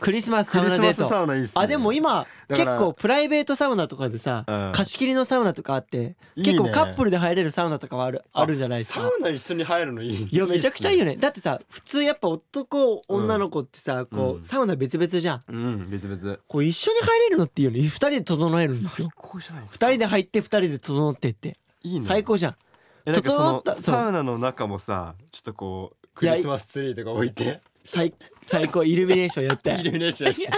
[0.01, 1.63] クリスマスサウナデークリスマスサトウナいいっすね。
[1.63, 4.73] あでも今結構プライベートサウナとかでさうん。
[4.73, 9.03] 貸し切りのサウナとかあって結構カップルで入れるサウナとかはあるあるじゃないですか。
[9.03, 10.29] サウナ一緒に入るのいい。
[10.31, 11.13] いやめちゃくちゃいいよね。
[11.13, 15.43] ねだってさ普通やっぱ男女の子ってさこうサウナ別々じゃん。
[15.49, 16.39] うん別々。
[16.49, 19.87] こう一緒に入れるのっていうのに二人で整えるんです最よ高じゃないですか。
[19.87, 21.59] 二人で入って二人で整ってって。
[21.83, 22.07] いいね。
[22.07, 22.57] 最高じゃん。
[23.05, 28.13] 整ったサウナの中もさちょっとこうクリスマスツリーとか置いて最
[28.43, 30.51] 最高イルミネーションやっイてルミネーションして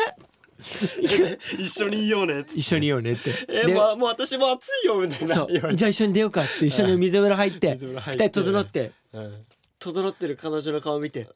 [1.59, 2.61] 一緒にいようねっつって。
[2.61, 3.33] 一緒にいようねって。
[3.49, 5.75] えでまあもう私も暑いよみたいなそ言われて。
[5.75, 8.41] うじゃあ一緒に出ようかっつって一緒に水風呂入って水風呂入二って。
[8.41, 8.93] 人整って。
[9.13, 9.45] うん。
[9.81, 11.29] 整ってる彼女の顔見て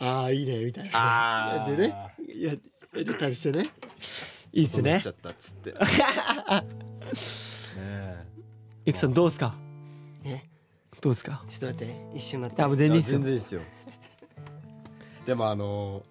[0.00, 0.90] ああいいねみたいな。
[0.94, 1.76] あー。
[1.76, 1.94] でね
[2.36, 2.58] ややっ
[3.04, 3.62] てたりしてね。
[4.52, 4.90] いいっすね。
[4.90, 5.70] 思っちゃったっつって。
[5.78, 5.78] ね
[7.78, 8.24] え。
[8.86, 9.54] ゆきさんどうっすか？
[10.24, 10.42] え？
[11.00, 11.42] どうっすか？
[11.48, 12.62] ちょっと待って一緒になって。
[12.62, 13.18] あもう全然いいっあすよ。
[13.18, 13.60] 全然いいっすよ
[15.26, 16.02] でもあの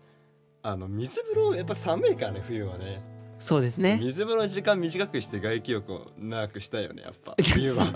[0.63, 3.01] あの水風呂やっぱ寒いからね冬はね。
[3.39, 3.97] そうですね。
[3.99, 7.35] 水風呂の時間短くして外気浴を長くしたいよねやっぱ。
[7.41, 7.87] 冬は。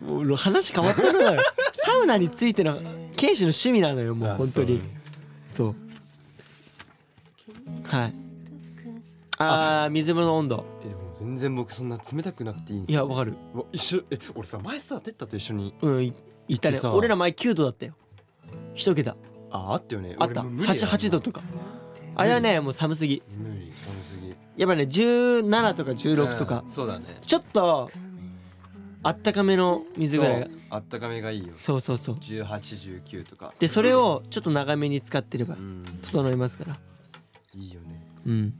[0.00, 1.40] もう話変わってるのよ。
[1.74, 2.78] サウナについての
[3.16, 4.80] ケイシの趣味なのよもうあ本当に。
[5.48, 5.74] そう
[7.84, 8.14] はい。
[9.38, 10.64] あー水風呂の温度。
[10.84, 13.06] えでも全然僕そんな冷たくなくていいんですよ。
[13.06, 13.34] いやわかる。
[13.54, 16.12] うわ一緒え俺さ前さテッタと一緒にうんい
[16.48, 16.76] 言ったね。
[16.76, 16.94] 行ってさ。
[16.94, 17.94] 俺ら前9度だったよ。
[18.74, 19.16] 一桁
[19.70, 20.16] ああったよね。
[20.18, 20.40] あった。
[20.40, 21.42] 俺もう無理や88度とか。
[22.16, 23.22] あれはねもう寒すぎ。
[23.38, 24.34] 無理寒すぎ。
[24.56, 27.18] やっぱね17とか16とかうんそうだね。
[27.22, 27.90] ちょっと
[29.02, 30.46] あったかめの水ぐらいが。
[30.70, 31.52] あったかめがいいよ。
[31.56, 32.14] そうそうそう。
[32.16, 33.54] 1819とか。
[33.58, 35.84] でそれをちょっと長めに使ってればうん。
[36.02, 36.78] 整いますから。
[37.54, 38.06] いいよね。
[38.26, 38.54] うん。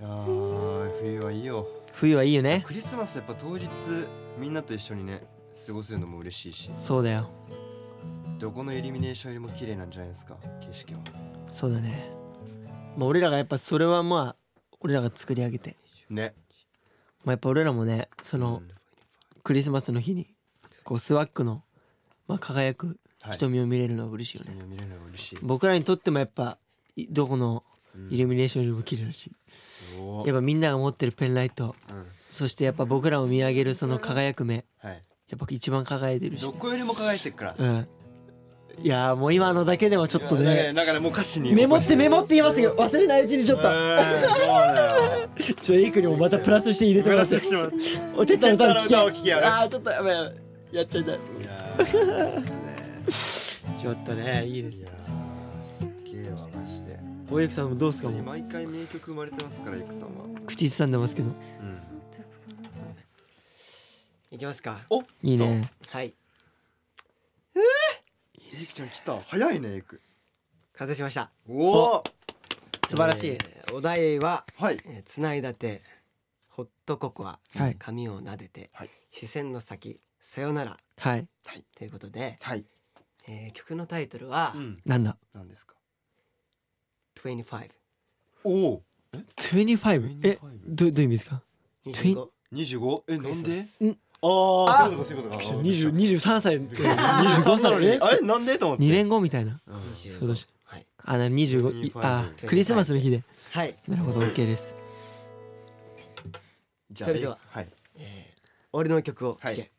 [0.00, 1.66] いやー冬はいいよ。
[1.94, 2.62] 冬はいいよね。
[2.66, 3.68] クリスマスやっぱ当日
[4.38, 5.22] みんなと一緒にね
[5.66, 6.70] 過ごせるのも嬉しいし。
[6.78, 7.30] そうだよ
[8.38, 10.36] どこのイルミネーションよりも綺麗なんじゃないですか？
[10.60, 11.00] 景色は。
[11.50, 12.10] そうだね。
[12.96, 14.36] まあ俺らがやっぱそれはまあ
[14.80, 15.76] 俺らが作り上げて。
[16.08, 16.34] ね。
[17.24, 18.70] まあやっぱ俺らもねそのうん。
[19.42, 20.26] クリスマスの日に
[20.84, 21.62] こうスワックの
[22.26, 23.38] まあ輝くはい。
[23.38, 24.52] 瞳を見れるのは嬉しいよね。
[24.54, 25.38] 人に見れるのが嬉しい。
[25.42, 26.58] 僕らにとってもやっぱ
[26.94, 27.64] いどこの
[27.96, 28.12] うん。
[28.12, 29.32] イルミネーションよりも綺麗だし。
[29.98, 30.26] おー。
[30.28, 31.74] やっぱみんなが持ってるペンライト。
[31.90, 32.06] うん。
[32.30, 34.64] そしてやっぱ僕らを見上げるその輝く目。
[34.78, 35.02] はい。
[35.28, 36.42] やっぱ一番輝いてるし。
[36.42, 37.54] どこよりも輝いてるから。
[37.58, 37.88] うん
[38.80, 40.72] いやーもう今のだけでもちょっとね。
[40.72, 42.76] なんかねもう歌詞にメモってメモって言いますよ。
[42.76, 43.68] 忘れないうちにちょっと。
[43.68, 45.28] うんそうだよ
[45.60, 47.76] ちょエイクにもままたプラスして入れてもらってプラスしてもらって
[48.16, 49.48] おてったの歌を聞歌を聞きやける。
[49.48, 50.14] あーちょっとやばい
[50.72, 51.18] やっちゃいたい。
[53.80, 56.98] ちょっとねいいですいやーすっげえわマジで。
[57.30, 58.08] おゆくさんもどうすか？
[58.08, 60.08] もう毎回名曲生まれてますからイクさんは
[60.46, 61.28] 口ずさんでますけど。
[61.28, 61.34] うん。
[64.30, 64.78] いきますか。
[64.90, 65.70] おいいね。
[65.88, 66.12] はい
[68.58, 69.20] イクちゃん来た。
[69.20, 70.00] 早いねイク。
[70.74, 71.30] 完成しました。
[71.48, 72.04] おお
[72.88, 73.38] 素晴らしい、え。
[73.66, 74.78] ーお題ははい。
[74.86, 75.82] えーつないだて
[76.50, 77.76] ホットココアはい。
[77.78, 78.90] 髪を撫でてはい。
[79.10, 80.76] 視線の先さよなら。
[80.96, 81.28] はい。
[81.76, 82.64] ということで、はい。
[83.28, 84.80] えー曲のタイトルはうん。
[84.84, 85.16] なんだ？
[85.34, 85.74] 何ですか
[87.16, 87.68] ？25
[88.44, 88.82] おお
[89.36, 90.38] 25え？
[90.66, 91.42] どどういう意味ですか
[91.86, 93.60] ？25 25えなんで？
[93.60, 95.44] んああそういうことそういうことか。
[95.44, 96.60] 20 23歳。
[96.62, 98.20] 23なのにえあれ？
[98.20, 98.58] なんで？
[98.58, 98.84] と思って。
[98.84, 99.60] 2年後みたいな。
[99.66, 99.76] うん。
[99.92, 100.46] 25そうだし。
[100.66, 100.86] はい。
[101.04, 103.22] あな25い25あクリスマスの日で。
[103.52, 104.74] はい、なるほど OK です。
[106.90, 107.38] じゃあそれでは。
[107.50, 107.68] はい。
[107.96, 108.38] えー
[108.70, 109.70] 俺の曲を聴け、はい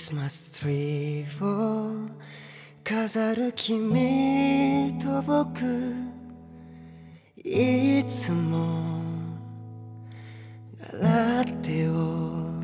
[0.00, 2.08] スマスツリーを
[2.82, 5.60] 飾る君と僕
[7.36, 9.02] いつも
[10.90, 12.54] 習ってを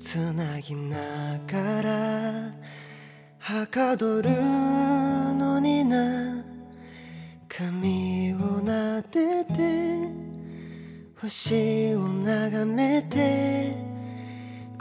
[0.00, 0.96] つなぎな
[1.46, 2.54] がら
[3.38, 6.42] はかどるのにな
[7.46, 10.08] 髪を撫でて
[11.20, 13.76] 星を眺めて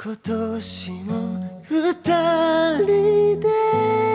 [0.01, 1.93] 今年も二
[2.79, 2.85] 人
[3.41, 4.06] でメ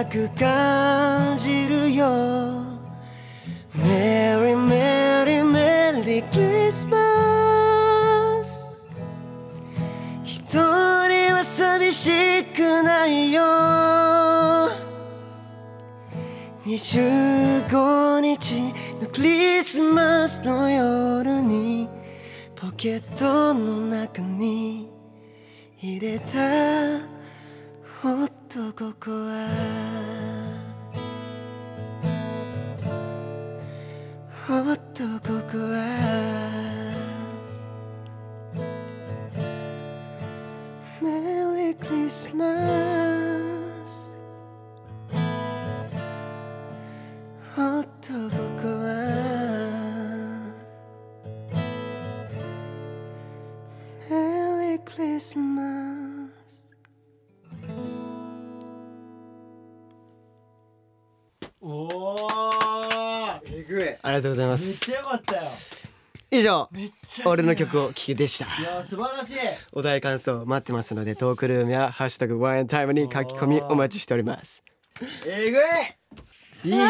[0.00, 2.08] 長く感じるよ。
[3.74, 8.88] メリーメリーメリークリスマス
[10.24, 13.42] 一人は寂しくないよ。
[16.64, 21.90] 25日のクリスマスの夜に
[22.56, 24.88] ポケットの中に
[25.78, 27.09] 入れた。
[28.60, 29.48] とここは
[34.50, 35.76] おっとここは
[41.00, 43.09] メリークリスマス
[64.10, 65.42] りがとうございまめっすちゃよかったよ。
[66.32, 66.68] 以上
[67.24, 68.44] 俺の曲を聴きでした。
[68.60, 69.36] いや素晴らしい。
[69.72, 74.62] お題感想待ってますのでトークルームやハッシュタグワンエンタイムに書き込みお待ちしております。
[75.26, 76.70] えぐい。
[76.70, 76.86] いいね。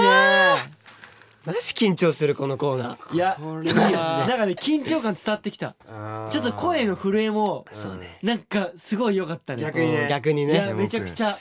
[1.46, 3.14] マジ緊張するこのコーナー。
[3.14, 3.90] いやこれいいですね。
[3.90, 5.74] なんかね緊張感伝わってきた。
[6.28, 8.18] ちょっと声の震えもそうね。
[8.22, 9.62] なんかすごい良かったね。
[9.62, 10.06] 逆にね。
[10.10, 10.52] 逆にね。
[10.52, 11.38] いやめちゃくちゃ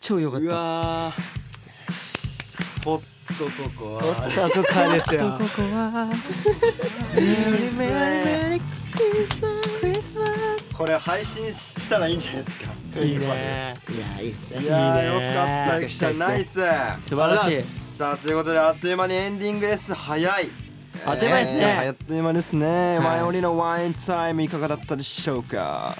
[0.00, 2.84] 超良かっうたわー。
[2.84, 4.92] ホットココアホットココア。
[4.94, 6.10] ですよここは
[10.76, 12.70] これ配信したらいいんじゃないですか。
[12.92, 15.26] スいいねいやいいっすねいやーいいね。
[15.28, 16.52] よかったしたナイス
[17.06, 17.62] 素晴らしい。
[17.96, 19.94] さあということであっという間にエンディングです。
[19.94, 20.48] 早い。
[21.06, 21.60] あっという間ですね。
[21.60, 23.06] えーあっという間ですね、はい。
[23.06, 25.96] ONE N' ONLY の ONE N' TIME いかがだったでしょうか。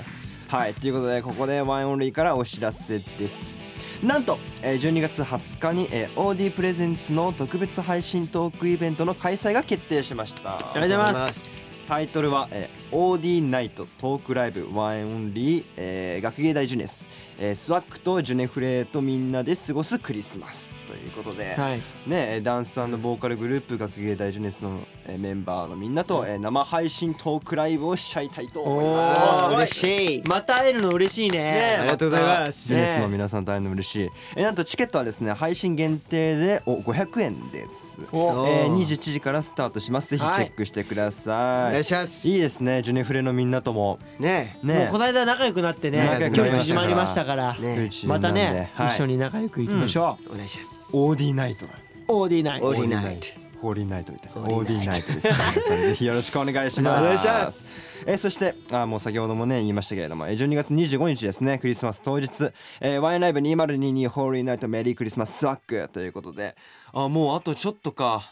[0.49, 0.75] はい。
[0.75, 3.64] ということでここで ONE N' ONLY からお知らせです
[4.05, 10.57] なんと、えー12月20日に、えー、OD プレゼンツの特別配信トークイベントの開催が決定しました。
[10.57, 11.65] ありがとうございます。
[11.89, 17.09] タイトルは、えー、 AuDee ナイトトークライブ ONE N' ONLY、えー学芸大ジュネス、
[17.41, 21.79] えースワックとジュネフレとみんなで過ごすクリスマスということで、はい。
[21.79, 29.57] ね、えーダンスボーカルグループ学芸大ジュネスの、えーメンバーのみんなと、えー生配信トークライブをしちゃいたいと思います。
[29.57, 30.23] 嬉しい。
[30.29, 31.39] また会えるの嬉しいね。
[31.39, 32.69] ねありがとうございます。
[32.69, 40.11] ジュネスの皆さん大変嬉しい、えーなんとチケットはですね配信限定でお500円です、おえー、21時からスタートします。
[40.11, 42.29] ぜひチェックしてください、お願いします。
[42.29, 43.99] いいですねジュネフレのみんなとも。
[44.19, 44.57] ね。
[44.63, 47.59] もうねこの間仲良くなってね距離縮まりましたから。
[47.59, 47.91] ね。
[48.07, 48.89] またねはい。
[48.89, 50.91] 一緒に仲良くいきましょお願いします。
[50.95, 51.75] オーディナイトだ。
[52.09, 52.67] う OD ナイト。
[52.67, 53.45] オーディナイト。
[53.65, 54.41] ホーリーナイトみたいな。
[54.43, 55.29] オーディナイトです。
[55.71, 57.03] ぜひよろしくお願いします。
[57.03, 57.75] お願いします。
[58.07, 62.51] えーそしてあもう先ほどもね言いましたけれどもえー12月25日ですねクリスマス当日、
[62.83, 66.55] えー、ワインライブ2022ホーリーナイトメリークリスマススワックということで。
[66.93, 68.31] あもうあとちょっとか。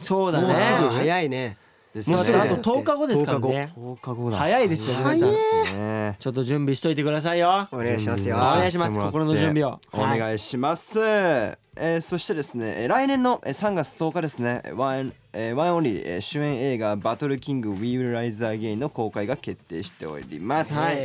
[0.00, 1.56] そうだもうすぐね早いね
[2.06, 2.62] もうすぐあとだって。
[2.62, 3.72] 10日後ですからね。
[3.76, 4.30] 10日後。
[4.30, 4.36] だ。
[4.38, 5.16] 早いですよ早い。
[5.16, 5.78] 皆さん。
[5.78, 7.68] ねちょっと準備しといてくださいよ。
[7.72, 8.36] お願いしますよ。
[8.36, 8.98] お願いします。
[8.98, 9.80] 心の準備を。
[9.92, 20.96] お願いします、えーそしてですねえー来年のえー3月10日ですねワイン、えーワインオンリーえー主演映画「バトルキング We Will Rise Again」の公開が決定しております、はい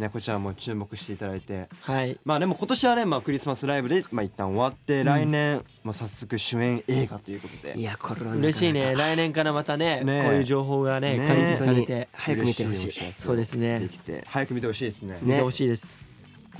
[0.00, 1.68] ね、こちらも注目していただいて。
[1.82, 2.18] はい。
[2.24, 7.78] まあでも今年はね、まあ、クリスマスライブで、まあ、一旦終わって、来年、まあ、早速主演映画ということで。
[7.78, 8.94] いやこれは嬉しいね。
[8.96, 10.24] 来年からまたねね。
[10.24, 11.28] こういう情報がねね。
[11.28, 13.12] 解禁されて早く見てほしい。
[13.12, 13.80] そうですね。
[13.80, 15.18] できて早く見てほしいですね。
[15.22, 16.09] 見てほしいです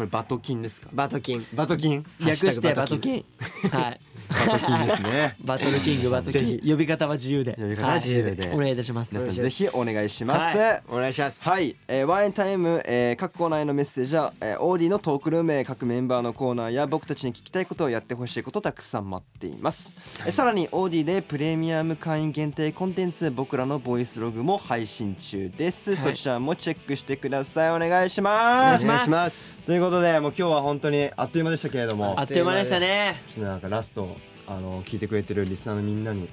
[0.00, 0.88] これバトキンですか？
[0.94, 1.46] バトキン。
[1.52, 2.02] バトキン？
[2.20, 3.24] 略してバトキン。
[3.70, 4.00] はい。
[4.30, 5.36] バトキンですね。
[5.44, 6.60] バトルキングバトルキン。
[6.64, 7.52] グ呼び方は自由で。
[7.60, 8.48] 呼び方は自由で。
[8.48, 9.14] はいお願いいたします。
[9.14, 10.56] 皆さんぜひお願いします。
[10.56, 11.46] はお願いします。
[11.46, 19.92] はい、えー、ワインタイム、えー、各コーナーへのメッセージは、えー、 AuDee のトークルームへ各メンバーのコーナーや僕たちに聞きたいことをやってほしいことたくさん待っています、
[20.24, 25.98] えーさらにオーディでプレミアム会員限定コンテンツ僕らのボイスログも配信中です、はい。
[25.98, 27.70] そちらもチェックしてください。
[27.72, 28.84] お願いします。
[28.84, 29.62] お願いします。
[29.64, 32.14] ということでもう今日は本当にあっという間でしたけれども。
[32.18, 33.20] あっという間でしたね。
[33.28, 34.16] ちょっとなんかラスト
[34.46, 36.28] あの聞いてくれてるリスナーのみんなに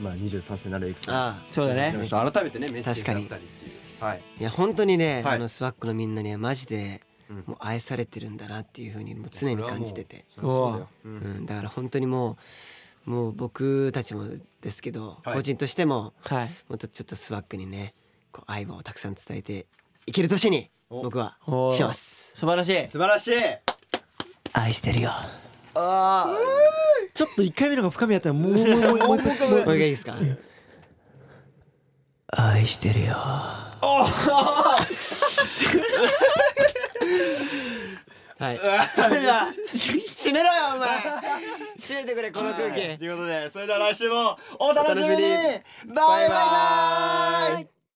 [0.00, 2.08] まあ23歳になるエクあそうだね。
[2.10, 4.16] 改めてねメッセージだったりっていうはい。
[4.16, 5.36] あいや本当にね、はい。
[5.36, 7.44] あのスワックのみんなにはマジでうん。
[7.46, 10.24] もう愛されてるんだなっていうふうにもう常に感じてて。
[10.34, 11.38] そうそうん。
[11.40, 12.38] ん、だから本当にも
[13.06, 14.24] うもう僕たちも
[14.60, 15.34] ですけど、はい。
[15.36, 16.48] 個人としてもはい。
[16.68, 17.94] もっとちょっとスワックにね
[18.32, 19.66] こう愛をたくさん伝えて
[20.06, 21.36] いける年にお僕は
[21.74, 22.32] します。
[22.34, 22.88] 素晴らしい。
[22.88, 23.34] 素晴らしい。
[24.52, 25.10] 愛してるよ。
[25.74, 26.36] あー。
[27.14, 30.14] ちょっと一回目のが深みやったらもう もうもうもうもうもう一回いいですか？
[32.30, 33.14] 愛してるよ。
[38.38, 38.60] はい。
[38.96, 39.46] ダメだ。
[39.46, 41.00] 閉めろよお前。
[41.80, 42.98] 閉めてくれこの空気。
[42.98, 45.22] ということでそれでは来週もお楽しみに。
[45.94, 47.77] バイバイ